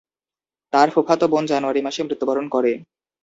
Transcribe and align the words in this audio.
তার 0.73 0.87
ফুফাতো 0.93 1.25
বোন 1.27 1.43
জানুয়ারি 1.51 1.81
মাসে 1.83 2.01
মৃত্যুবরণ 2.03 2.45
করে। 2.55 2.71